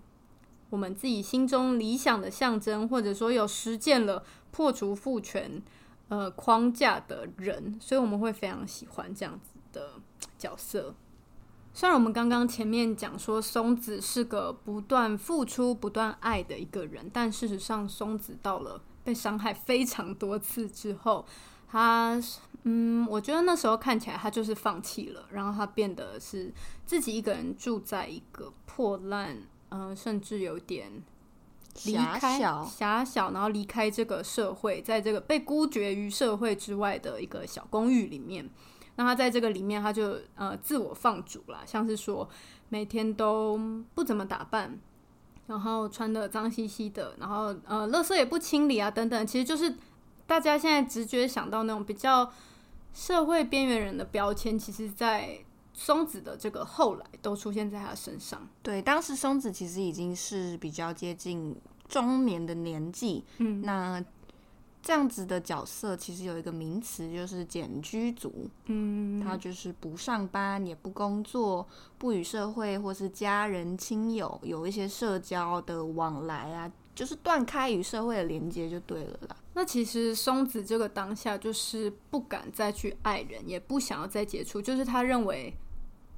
[0.74, 5.62] 我们自己心中理想的象征，或者说有实践了破除父权
[6.08, 9.92] 呃框架的人，所以我们会非常喜欢这样子的
[10.36, 10.92] 角色。
[11.72, 21.24] 虽然我们刚刚前面讲说松子是个不断付出、不断爱的一个人，但事实上松子到了被伤害非常多次之后，
[21.68, 22.20] 他
[22.64, 26.52] 嗯，我觉得那时候看起来他就是放弃了，然后他变得是
[26.84, 29.36] 自己一个人住在一个破烂。
[29.76, 31.02] 嗯，甚至有点
[31.74, 38.48] 狭小，狭小，然后离开这个社会，在这个被孤绝于社会之外的一个小公寓里面。
[38.94, 42.28] 那他在这个里面，他就呃自我放逐了，像是说
[42.68, 43.58] 每天都
[43.96, 44.78] 不怎么打扮，
[45.48, 49.26] 然后穿的脏兮兮的，然后呃，垃圾也不清理啊，等等。
[49.26, 49.74] 其实就是
[50.24, 52.32] 大家现在直觉想到那种比较
[52.92, 55.40] 社会边缘人的标签，其实，在。
[55.76, 58.48] 松子的这个后来都出现在他身上。
[58.62, 61.54] 对，当时松子其实已经是比较接近
[61.88, 63.24] 中年的年纪。
[63.38, 64.02] 嗯，那
[64.80, 68.48] 这样子的角色其实有一个名词，就是简居族。
[68.66, 71.66] 嗯，他就是不上班，也不工作，
[71.98, 79.36] 不与社会或是家人亲友有一些社交的往来啊，就是断开与社会的连接就对了啦。
[79.54, 85.52] 那其实松子这个当下就是不敢再去爱人，也不想要再接触，就是他认为。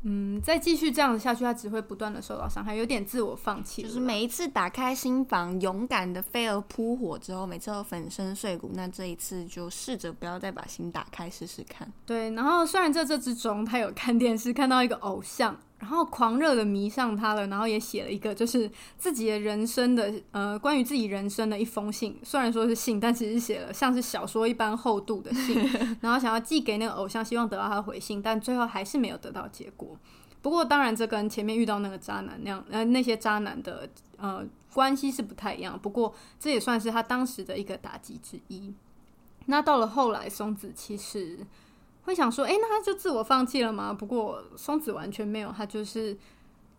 [0.02, 3.82] 嗯，再继续这样子下去，他只会不断的受到伤害，有点自我放弃。
[3.82, 8.70] 就是每一次打开心房，勇敢的飞蛾扑火之后，每次都粉身碎骨。
[8.74, 11.90] 那这一次就试着不要再把心打开试试看。
[12.04, 25.62] 对，然后虽然在这之中，他有看电视看到一个偶像，然后狂热的迷上他了，然后也写了一个就是自己的人生的呃关于自己人生的一封信，虽然说是信，但其实写了像是小说一般厚度的信，
[26.00, 29.96] 然后想要寄给那个偶像，希望得到他的回信，但最后还是没有得到结果。
[30.40, 35.78] 不过当然，这跟前面遇到那个渣男那样呃那些渣男的呃关系是不太一样。
[35.78, 38.72] 不过这也算是他当时的一个打击之一。
[39.46, 41.38] 那到了后来，松子其实
[42.06, 43.92] 会想说，诶，那他就自我放弃了吗？
[43.92, 46.16] 不过松子完全没有，他就是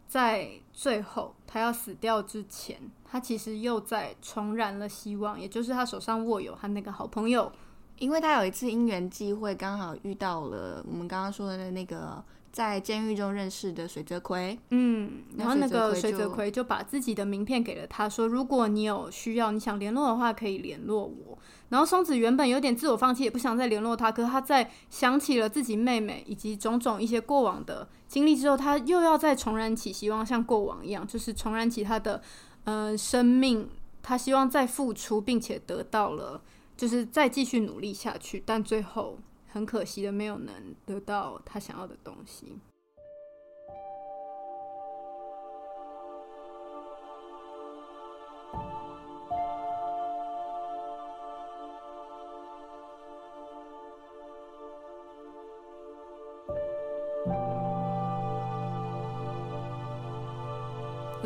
[0.08, 7.52] 在最后他要死掉之前，他其实又在重燃了希望，也就是他手上握有他那个好朋友，
[8.00, 14.58] 因为他有一次因缘际会，刚好遇到了我们刚刚说的那个在监狱中认识的水泽葵。
[14.70, 21.38] 嗯，然后那个水泽葵就水泽葵就把自己的名片给了他，说如果你有需要，你想联络的话，可以联络我。
[21.70, 32.22] 然后松子原本有点自我放弃，也不想再联络他，可是他在想起了自己妹妹以及种种一些过往的经历之后，他又要再重燃起希望，像过往一样，就是重燃起他的
[32.64, 33.70] 呃生命。
[34.04, 36.42] 他希望再付出，并且得到了，
[36.78, 39.18] 就是再继续努力下去，但最后
[39.50, 40.54] 很可惜的没有能
[40.86, 42.54] 得到他想要的东西。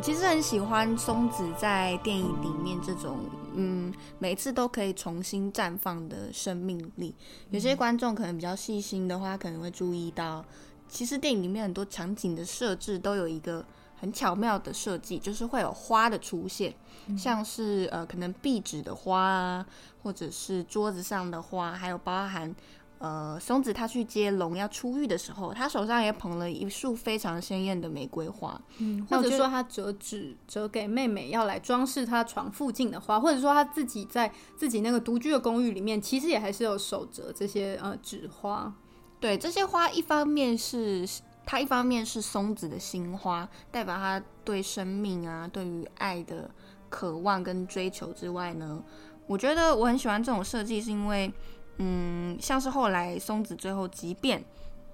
[0.02, 3.20] 我其实很喜欢松子在电影里面这种，
[3.54, 7.14] 嗯，每次都可以重新绽放的生命力。
[7.52, 10.44] 有些观众可能比较细心的话，可能会注意到，
[10.90, 13.64] 其实电影里面很多场景的设置都有一个
[14.00, 16.74] 很巧妙的设计，就是会有花的出现，
[17.16, 19.64] 像是呃，可能壁纸的花啊，
[20.02, 22.56] 或者是桌子上的花，还有包含。
[23.02, 28.62] 呃，松子他去接龙要出狱的时候，他手上也捧了一束非常鲜艳的玫瑰花。
[28.78, 38.72] 嗯，或者说他折纸折给妹妹要来装饰他床附近的花，或者说他自己在自己那个独居的公寓里面，其实也还是有手折这些呃纸花。
[39.20, 41.08] 对，这些花一方面是
[41.44, 46.50] 它一方面是松子的心花，代表他对生命啊、对于爱的
[46.90, 48.84] 渴望跟追求之外呢，
[49.26, 51.32] 我觉得我很喜欢这种设计，是因为
[51.78, 54.44] 嗯，像是后来松子最后即便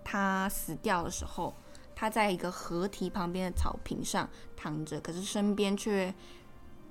[0.03, 1.53] 他死掉的时候，
[1.95, 6.13] 他在一个河堤旁边的草坪上躺着，可是身边却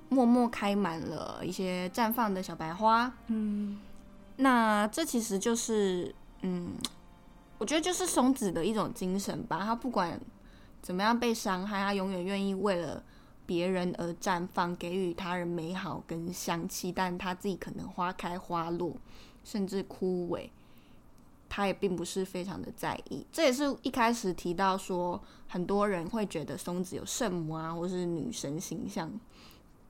[0.09, 3.11] 默默开满了一些绽放的小白花。
[3.27, 3.79] 嗯，
[4.35, 6.73] 那这其实就是，嗯，
[7.57, 9.61] 我觉得就是松子的一种精神吧。
[9.63, 10.19] 他不管
[10.81, 13.03] 怎么样被伤害，他永远愿意为了
[13.45, 18.95] 别人而绽放，给予他人美好跟香气，但他自己可能花开花落，
[19.47, 20.49] 甚至枯萎，
[21.47, 23.25] 他也并不是非常的在意。
[23.31, 29.09] 这也是一开始提到说，很多人会觉得松子有圣母啊，或是女神形象，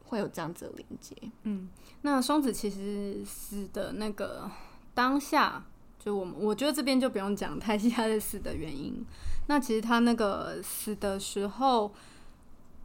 [0.06, 1.16] 会有这样子的连接。
[1.42, 1.68] 嗯
[2.04, 4.48] 那松子其实死的那个
[4.94, 5.66] 当下，
[5.98, 9.04] 就我们我觉得这边就不用讲太细他的死的原因。
[9.48, 11.92] 那其实他那个死的时候，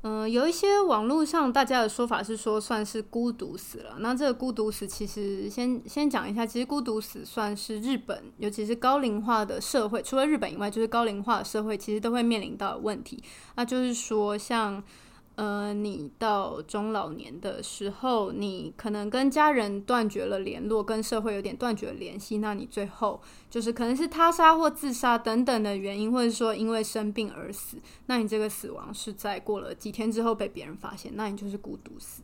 [0.03, 3.97] 嗯、有一些网络上大家的说法是说算是孤独死了。
[3.99, 13.23] 那这个孤独死其实先先讲一下，其实孤独死算是日本，尤其是高龄化的社会，除了日本以外，就是高龄化的社会其实都会面临到的问题。
[13.57, 14.83] 那就是说像。
[15.35, 32.23] 呃，你到中老年的时候，你可能跟家人断绝了联络，跟社会有点断绝联系，那你最后就是可能是他杀或自杀等等的原因，或者说因为生病而死，那你这个死亡是在过了几天之后被别人发现，那你就是孤独死。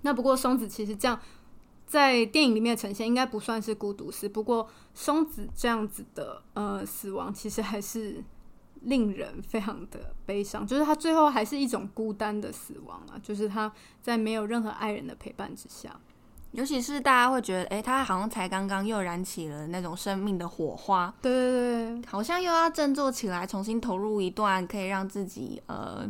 [0.00, 1.20] 那不过松子其实这样
[1.86, 8.24] 在电影里面呈现应该不算是孤独死，不过松子这样子的呃死亡其实还是
[8.84, 15.94] 令人非常的悲伤，就是他最后还是一种孤单的死亡啊，就是他在没有任何爱人的陪伴之下。
[16.52, 26.06] 尤其是大家会觉得，诶，他好像才刚刚又燃起了那种生命的火花，对对对，好像又要振作起来，重新投入一段可以让自己呃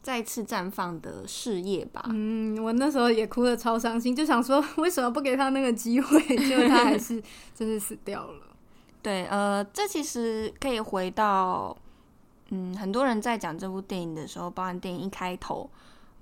[0.00, 2.04] 再次绽放的事业吧。
[2.10, 7.20] 嗯，我那时候也哭的超伤心，就想说为什么不给他那个机会，结果他还是
[7.52, 8.42] 就是死掉了。
[9.02, 11.76] 对，呃，这其实可以回到，
[12.50, 15.68] 嗯，很多人在讲这部电影的时候，包含电影一开头，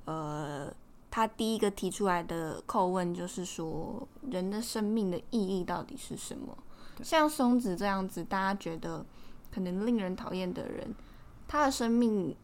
[0.04, 0.72] 呃，
[1.10, 6.56] 他第一个提出来的叩问就是说，人的生命的意义到底是什么？
[7.02, 9.04] 像松子这样子，大家觉得
[9.52, 10.94] 可能令人讨厌的人，
[11.48, 12.36] 他的生命，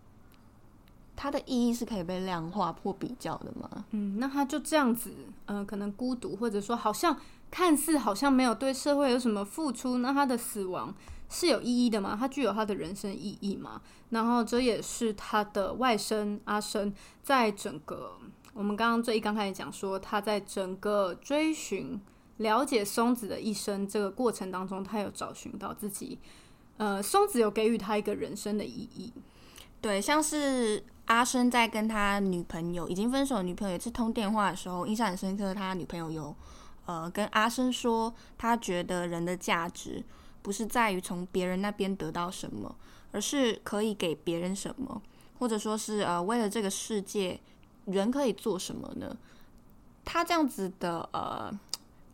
[1.15, 3.85] 他的意义是可以被量化或比较的吗？
[3.91, 5.13] 嗯，那他就这样子，
[5.47, 7.17] 呃，可能孤独，或者说好像
[7.51, 10.93] 看似好像没有对社会有什么付出，那他的死亡
[11.29, 12.17] 是有意义的吗？
[12.19, 13.81] 他具有他的人生意义吗？
[14.11, 18.19] 然后这也是他的外甥阿生在整个
[18.55, 22.01] 我们刚刚最一刚开始讲说，他在整个追寻
[22.39, 26.19] 了解松子的一生这个过程当中，他有找寻到自己，
[26.77, 29.13] 呃，松子有给予他一个人生的意义。
[29.81, 35.55] 对，像是阿生在跟他女朋友已经分手女朋友一次通电话的时候，印象很深刻。
[35.55, 36.35] 他女朋友有
[36.87, 40.03] 呃跟阿生说，他觉得人的价值
[40.43, 42.75] 不是在于从别人那边得到什么，
[43.13, 45.01] 而是可以给别人什么，
[45.39, 47.39] 或者说是呃为了这个世界，
[47.87, 49.17] 人可以做什么呢？
[50.05, 51.53] 他这样子的呃，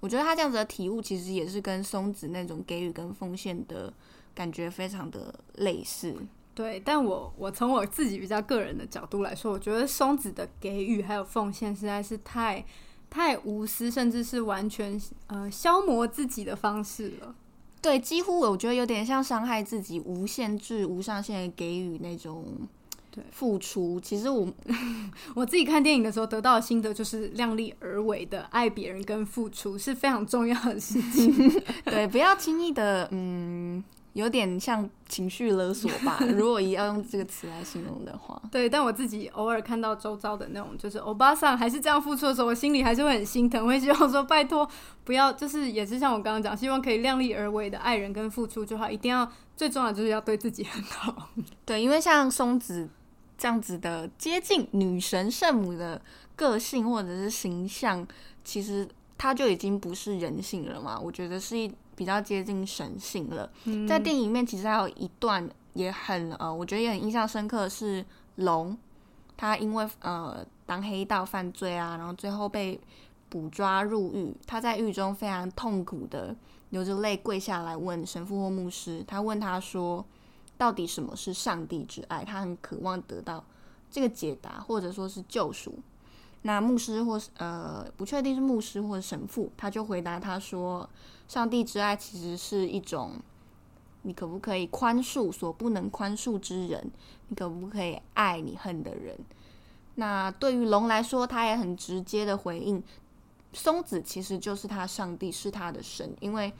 [0.01, 3.93] 我觉得他这样子的体悟，其实也是跟松子那种给予跟奉献的
[4.35, 6.16] 感觉非常的类似。
[6.57, 12.64] 对，但我我从我自己比较个人的角度来说，我觉得松子的给予还有奉献实在是太
[13.11, 17.35] 太无私，甚至是完全呃消磨自己的方式了。
[17.85, 22.47] 对，几乎我觉得有点像伤害自己，无限制、无上限的给予那种
[23.30, 24.01] 付出。
[24.01, 24.49] 其实我
[25.37, 31.62] 我自己看电影的时候得到的心得就是量力而为的爱别人跟付出是非常重要的事情。
[31.85, 33.85] 对不要轻易的嗯。
[34.15, 38.41] 有点像情绪勒索吧， 如果要用这个词来形容的话。
[38.51, 44.69] 对，但我自己偶尔看到周遭的那种，就是欧巴桑还是这样付出的时候，我心里还是会很心疼，会希望说拜托
[45.03, 51.31] 不要，就是也是像我刚刚讲，希望可以量力而为的爱人跟付出就好，一定要最重要就是要对自己很好。
[51.67, 52.89] 对，因为像松子
[53.37, 56.01] 这样子的接近女神圣母的
[56.37, 58.07] 个性或者是形象，
[58.45, 58.89] 其实
[59.19, 61.69] 他就已经不是人性了嘛，我觉得是一。
[61.97, 63.49] 比较接近神性了，
[63.88, 68.05] 在电影里面其实还有一段也很呃，我觉得也很印象深刻，是
[68.36, 68.76] 龙，
[69.36, 72.80] 他因为呃当黑道犯罪啊，然后最后被
[73.28, 76.34] 捕抓入狱，他在狱中非常痛苦的
[76.70, 80.05] 流着泪跪下来问神父或牧师，他问他说，
[80.59, 82.24] 到底什么是上帝之爱？
[82.24, 83.45] 他很渴望得到
[83.90, 85.78] 这个解答，或者说是救赎。
[86.42, 90.88] 那牧师或是呃不确定是牧师或者神父，他就回答他说。
[91.27, 93.12] 上帝之爱其实是一种，
[94.03, 96.91] 你可不可以宽恕所不能宽恕之人？
[97.29, 99.18] 你可不可以爱你恨的人？
[99.97, 102.83] 那对于龙来说，他也很直接的回应：
[103.53, 106.53] 松子其实就是他上帝，是他的神，因为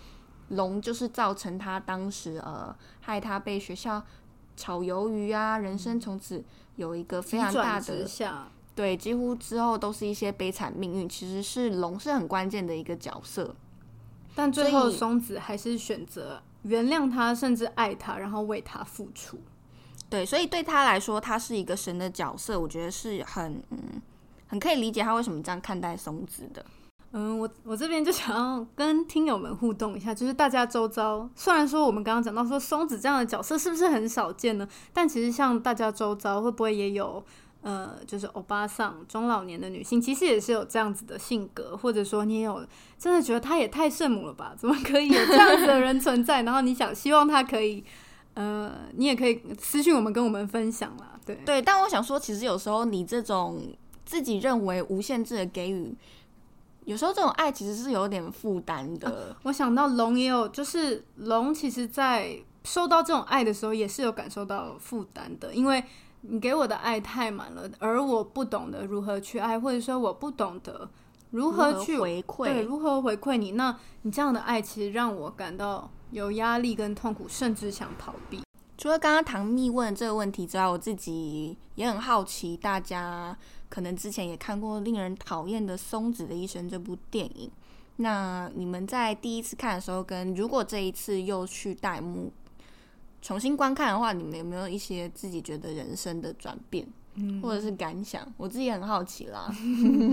[0.49, 4.03] 龙就是造成他当时呃害他被学校
[4.57, 6.43] 炒鱿鱼啊，人生从此
[6.77, 8.07] 有一个非常大的
[8.75, 11.09] 对，几乎之后都是一些悲惨命运。
[11.09, 13.55] 其实是龙是很关键的一个角色。
[14.35, 19.39] 但最后，松子还是选择原谅他，甚至爱他，然后为他付出。
[20.11, 23.79] 对，所以对他来说，他是一个神的角色，我觉得是很嗯，
[24.49, 26.65] 很可以理解他为什么这样看待松子的。
[27.13, 34.69] 嗯，我我这边就想要跟听友们互动一下，就是大家周遭，虽然说我们刚刚讲到说松子这样的角色是不是很少见呢？
[34.93, 37.25] 但其实像大家周遭，会不会也有？
[37.65, 42.63] 呃，就是欧巴桑中老年的女性，其实也是有这样子的性格，或者说你也有
[42.99, 44.55] 真的觉得她也太圣母了吧？
[44.55, 46.43] 怎么可以有这样子的人存在？
[46.43, 47.83] 然后你想希望她可以，
[48.35, 51.19] 呃，你也可以私信我们跟我们分享啦。
[51.25, 53.63] 对对，但我想说，其实有时候你这种
[54.05, 55.97] 自己认为无限制的给予，
[56.85, 59.35] 有时候这种爱其实是有点负担的。
[59.45, 65.83] 我想到龙也有，就是龙其实在受到这种爱的时候，也是有感受到负担的，因为。
[66.27, 70.89] 你给我的爱太满了，而我不懂得如何去爱，或者说我不懂得
[71.31, 73.53] 如何去回馈，对，如何回馈你？
[73.53, 78.41] 那你这样的爱其实让我感到有压力跟痛苦，甚至想逃避。
[78.79, 83.37] 除了刚刚唐蜜问这个问题之外，我自己也很好奇，大家
[83.69, 87.51] 可能之前也看过令人讨厌的松子的一生这部电影。
[87.97, 92.33] 那你们在第一次看的时候，跟如果这一次又去代幕。
[93.25, 96.87] 重新观看的话，你们有没有一些自己觉得人生的转变，
[97.43, 98.23] 或者是感想？
[98.37, 99.51] 我自己很好奇啦。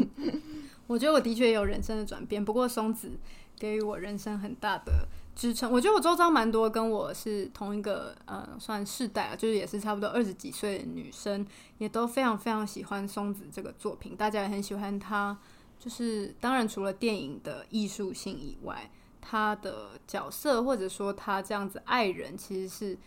[0.88, 3.12] 我觉得我的确有人生的转变，不过松子
[3.60, 5.06] 给予我人生很大的
[5.36, 5.70] 支撑。
[5.70, 11.46] 我觉得我周遭蛮多跟我是同一个呃算世代啊，就是也是差不多二十几岁的女生，
[11.80, 15.38] 也都非常非常喜欢松子这个作品，大家也很喜欢她。
[15.78, 18.90] 就是当然除了电影的艺术性以外。
[19.22, 22.98] 他的角色，或者说他这样子爱人，其实是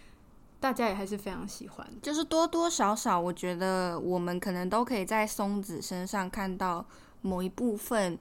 [0.60, 1.86] 大家也还是非常喜欢。
[2.00, 6.84] 就是多多少少，我觉得我们可能都可以在松子身上看到
[7.20, 8.18] 某一部分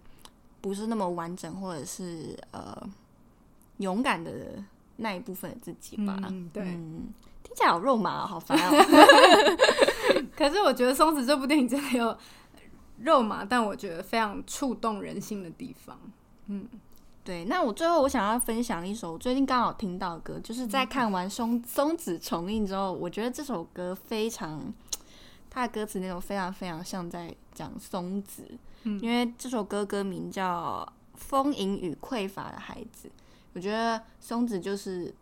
[0.60, 2.76] 不是那么完整，或者是呃
[3.78, 4.32] 勇敢的
[4.98, 6.18] 那一部分的自己吧。
[6.30, 6.64] 嗯，对。
[6.64, 7.14] 嗯，
[7.44, 8.72] 听起来好肉麻、哦，好烦哦。
[10.36, 12.18] 可是我觉得《松子》这部电影真的有
[13.00, 16.00] 肉麻，但我觉得非常触动人心的地方。
[16.48, 16.68] 嗯，
[17.24, 24.62] 对，那我最后我想要分享一首我最近刚好听到的歌，就是在看完松松子重映之后，我觉得这首歌非常，
[25.50, 28.46] 它的歌词那种非常非常像在讲松子，
[28.84, 29.00] 嗯。
[29.02, 30.86] 因为这首歌歌名叫
[31.18, 33.08] 《丰盈与匮乏的孩子》，
[33.54, 35.14] 我觉得松子就是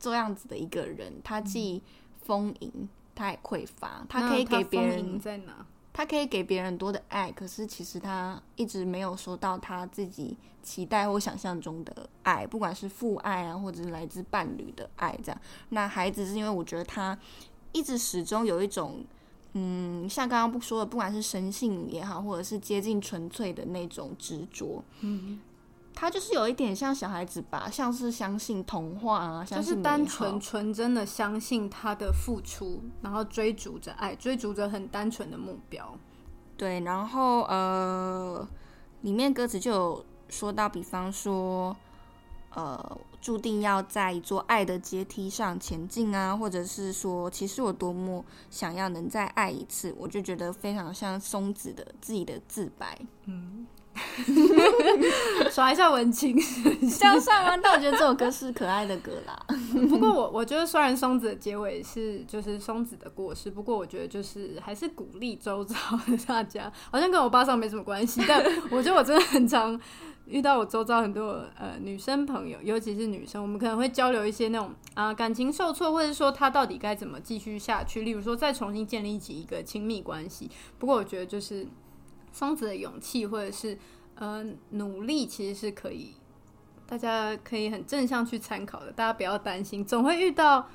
[0.00, 1.82] 这样子的一个人，他既
[2.22, 5.66] 丰盈，他也匮乏，他可以给别人在哪？
[5.94, 15.40] 他可以给别人多的爱，可是其实他一直没有收到他自己期待或想象中的爱，不管是父爱啊，或者是来自伴侣的爱，这样。
[15.68, 17.16] 那孩子是因为我觉得他
[17.70, 19.04] 一直始终有一种，
[19.52, 25.38] 嗯，像刚刚不说的，不管是神性也好，或者是接近纯粹的那种执着，嗯，
[25.94, 35.96] 他就是有一点像小孩子吧，像是相信童话啊，相就是单纯纯真的相信他的付出，然后追逐着爱，追逐着很单纯的目标。
[36.56, 38.46] 对，然后呃，
[39.02, 41.74] 里面歌词就有说到，比方说，
[42.50, 52.98] 呃，注定要在一座爱的阶梯上前进啊，或者是说，其实我多么想要能再爱一次，我就觉得非常像松子的自己的自白。
[53.24, 53.66] 嗯，
[55.50, 56.36] 耍一下文青。
[56.98, 57.60] 这样算吗？
[57.62, 59.38] 但我觉得这首歌是可爱的歌啦。
[59.88, 65.74] 不过我我觉得虽然松子的结尾是就是松子的过世，不过我觉得就是还是鼓励周遭
[66.06, 69.78] 的大家，好像跟我爸上没什么关系， 但我觉得我真的很常
[70.26, 80.50] 遇到我周遭很多呃女生朋友，尤其是女生，我们可能会交流一些那种啊、感情受挫，或者说她到底该怎么继续下去，例如说再重新建立起一个亲密关系。
[80.78, 81.66] 不过我觉得就是
[82.34, 83.78] 松子的勇气或者是
[84.16, 86.14] 呃努力，其实是可以。
[86.86, 90.68] 大家可以很正向去参考的，大家不要担心，总会遇到，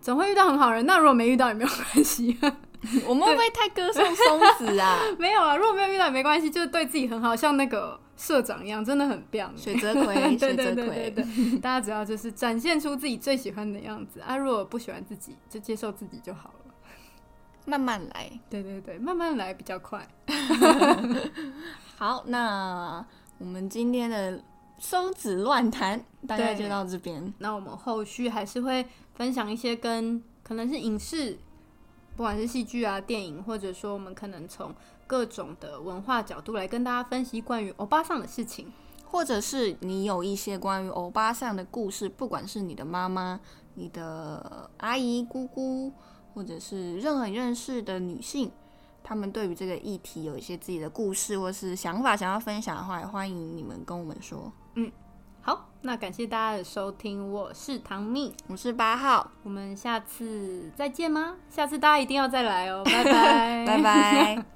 [0.00, 0.86] 总会遇到很好人。
[0.86, 2.34] 那如果没遇到也没有关系，
[3.06, 4.98] 我们会不会太歌颂松子啊？
[5.18, 9.52] 没有啊，如果没有遇到也没关系，就是对自己很好，像那个社长一样，真的很棒。
[9.54, 16.63] 选择葵， 对水泽对对，大家只要就是展现出自己最喜欢的样子啊，如果不喜欢自己，就接受自己就好了。
[17.64, 18.30] 慢慢来。
[18.48, 20.06] 对对对，慢慢来比较快。
[21.96, 23.04] 好，那
[23.38, 24.42] 我们今天的
[24.78, 27.32] 松子乱谈大概就到这边。
[27.38, 31.38] 那我们后续还是会分享一些跟可能是影视，
[32.16, 34.74] 不管是戏剧啊、电影，或者说我们可能从
[35.06, 38.72] 各种的文化角度来跟大家分析关于欧巴上的事情。
[39.06, 43.38] 或者是你有一些关于欧巴桑的故事，不管是你的妈妈、
[43.74, 45.92] 你的阿姨、姑姑，
[46.34, 48.50] 或者是任何你认识的女性，
[49.02, 54.52] 她们对于这个议题有一些自己的故事或是想法想要分享的话，也欢迎你们跟我们说。
[54.74, 54.90] 嗯
[55.40, 61.36] 好，那感谢大家的收听，我是唐蜜，我是八号，我们下次再见吗？
[61.50, 64.53] 下次大家一定要再来哦，拜拜， 拜拜。